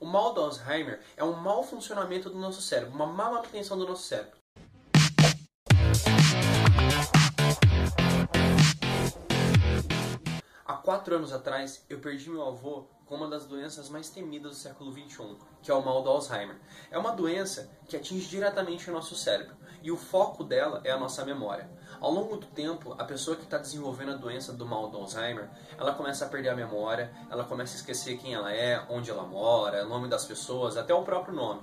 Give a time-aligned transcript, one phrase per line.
[0.00, 3.84] O mal do Alzheimer é um mau funcionamento do nosso cérebro, uma má manutenção do
[3.84, 4.38] nosso cérebro.
[10.64, 14.56] Há quatro anos atrás, eu perdi meu avô com uma das doenças mais temidas do
[14.56, 16.56] século XXI, que é o mal do Alzheimer.
[16.90, 20.98] É uma doença que atinge diretamente o nosso cérebro, e o foco dela é a
[20.98, 21.70] nossa memória.
[22.00, 25.48] Ao longo do tempo, a pessoa que está desenvolvendo a doença do mal do Alzheimer,
[25.78, 29.22] ela começa a perder a memória, ela começa a esquecer quem ela é, onde ela
[29.22, 31.62] mora, o nome das pessoas, até o próprio nome.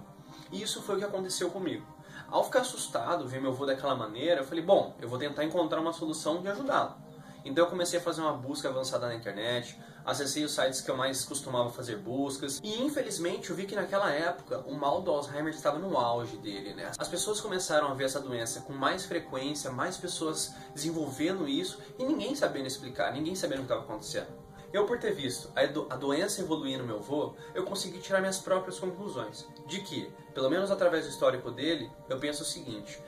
[0.51, 1.85] E isso foi o que aconteceu comigo.
[2.27, 5.79] Ao ficar assustado, ver meu avô daquela maneira, eu falei, bom, eu vou tentar encontrar
[5.79, 7.04] uma solução de ajudá-lo.
[7.45, 10.97] Então eu comecei a fazer uma busca avançada na internet, acessei os sites que eu
[10.97, 15.53] mais costumava fazer buscas e infelizmente eu vi que naquela época o mal do Alzheimer
[15.53, 16.91] estava no auge dele, né?
[16.97, 22.03] As pessoas começaram a ver essa doença com mais frequência, mais pessoas desenvolvendo isso e
[22.03, 24.45] ninguém sabendo explicar, ninguém sabendo o que estava acontecendo.
[24.73, 28.19] Eu, por ter visto a, do a doença evoluir no meu avô, eu consegui tirar
[28.19, 29.47] minhas próprias conclusões.
[29.67, 33.01] De que, pelo menos através do histórico dele, eu penso o seguinte: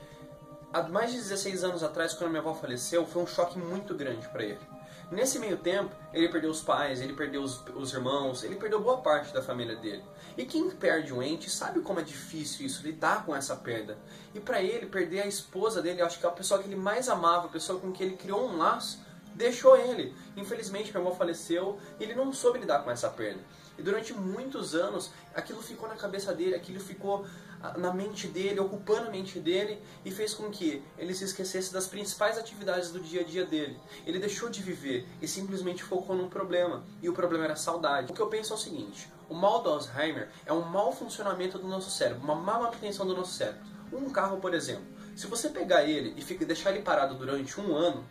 [0.72, 4.28] há mais de 16 anos atrás, quando minha avó faleceu, foi um choque muito grande
[4.28, 4.60] para ele.
[5.10, 8.98] Nesse meio tempo, ele perdeu os pais, ele perdeu os, os, irmãos, ele perdeu boa
[8.98, 10.04] parte da família dele.
[10.36, 13.96] E quem perde um ente sabe como é difícil isso, lidar com essa perda.
[14.34, 17.08] E para ele, perder a esposa dele, acho que é a pessoa que ele mais
[17.08, 19.00] amava, a pessoa com quem ele criou um laço,
[19.38, 20.14] deixou ele.
[20.36, 23.40] Infelizmente, meu avô faleceu e ele não soube lidar com essa perda.
[23.78, 27.24] E durante muitos anos, aquilo ficou na cabeça dele, aquilo ficou
[27.62, 31.72] ah, na mente dele, ocupando a mente dele e fez com que ele se esquecesse
[31.72, 33.78] das principais atividades do dia a dia dele.
[34.04, 36.84] Ele deixou de viver e simplesmente focou num problema.
[37.00, 38.10] E o problema era a saudade.
[38.10, 41.56] O que eu penso é o seguinte: o mal do Alzheimer é um mau funcionamento
[41.56, 43.60] do nosso cérebro, uma má manutenção do nosso cérebro.
[43.92, 44.84] Um carro, por exemplo,
[45.16, 48.04] se você pegar ele e deixar ele parado durante um ano,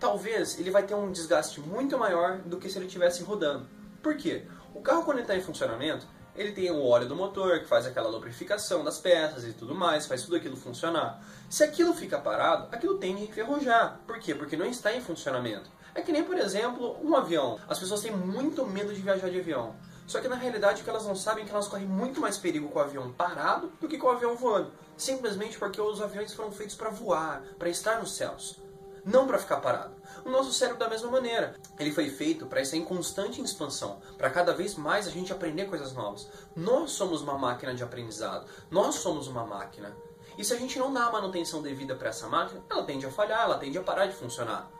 [0.00, 3.68] talvez ele vai ter um desgaste muito maior do que se ele estivesse rodando.
[4.02, 4.46] Por quê?
[4.74, 7.86] O carro quando ele está em funcionamento, ele tem o óleo do motor que faz
[7.86, 11.22] aquela lubrificação das peças e tudo mais, faz tudo aquilo funcionar.
[11.50, 14.00] Se aquilo fica parado, aquilo tende a enferrujar.
[14.06, 14.34] Por quê?
[14.34, 15.70] Porque não está em funcionamento.
[15.94, 17.58] É que nem, por exemplo, um avião.
[17.68, 19.74] As pessoas têm muito medo de viajar de avião.
[20.06, 22.38] Só que na realidade o que elas não sabem é que elas correm muito mais
[22.38, 24.72] perigo com o avião parado do que com o avião voando.
[24.96, 28.60] Simplesmente porque os aviões foram feitos para voar, para estar nos céus
[29.04, 29.94] não para ficar parado.
[30.24, 31.54] O nosso cérebro da mesma maneira.
[31.78, 35.66] Ele foi feito para estar em constante expansão, para cada vez mais a gente aprender
[35.66, 36.28] coisas novas.
[36.54, 38.46] Nós somos uma máquina de aprendizado.
[38.70, 39.96] Nós somos uma máquina.
[40.36, 43.42] E se a gente não dá manutenção devida para essa máquina, ela tende a falhar,
[43.42, 44.70] ela tende a parar de funcionar.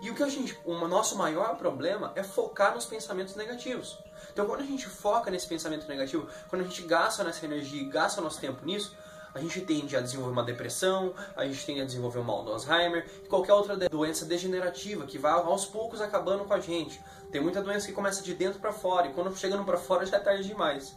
[0.00, 3.96] E o que a gente, o nosso maior problema é focar nos pensamentos negativos.
[4.32, 7.84] Então, quando a gente foca nesse pensamento negativo, quando a gente gasta nessa energia e
[7.84, 8.96] gasta nosso tempo nisso,
[9.34, 12.52] a gente tende a desenvolver uma depressão, a gente tende a desenvolver o mal do
[12.52, 17.00] Alzheimer e qualquer outra doença degenerativa que vai aos poucos acabando com a gente.
[17.30, 20.18] Tem muita doença que começa de dentro para fora e quando chegando para fora já
[20.18, 20.96] é tarde demais.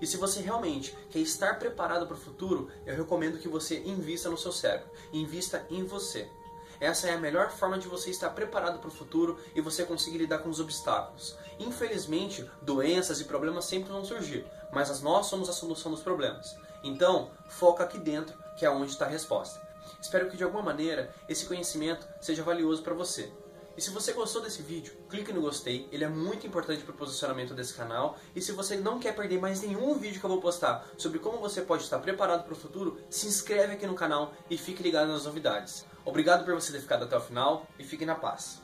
[0.00, 4.28] E se você realmente quer estar preparado para o futuro, eu recomendo que você invista
[4.28, 6.28] no seu cérebro, invista em você.
[6.80, 10.18] Essa é a melhor forma de você estar preparado para o futuro e você conseguir
[10.18, 11.36] lidar com os obstáculos.
[11.60, 16.56] Infelizmente, doenças e problemas sempre vão surgir, mas nós somos a solução dos problemas.
[16.82, 19.60] Então, foca aqui dentro, que é onde está a resposta.
[20.00, 23.32] Espero que de alguma maneira esse conhecimento seja valioso para você.
[23.76, 26.96] E se você gostou desse vídeo, clique no gostei, ele é muito importante para o
[26.96, 28.18] posicionamento desse canal.
[28.36, 31.38] E se você não quer perder mais nenhum vídeo que eu vou postar sobre como
[31.38, 35.08] você pode estar preparado para o futuro, se inscreve aqui no canal e fique ligado
[35.08, 35.86] nas novidades.
[36.04, 38.60] Obrigado por você ter ficado até o final e fique na paz.